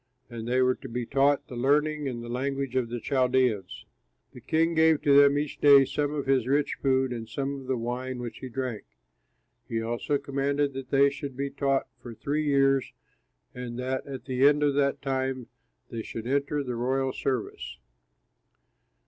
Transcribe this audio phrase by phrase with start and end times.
[0.31, 3.85] And they were to be taught the learning and the language of the Chaldeans.
[4.31, 7.67] The king gave to them each day some of his rich food and some of
[7.67, 8.83] the wine which he drank.
[9.69, 12.91] He also commanded that they should be taught for three years,
[13.53, 15.49] and that at the end of that time
[15.91, 17.77] they should enter the royal service.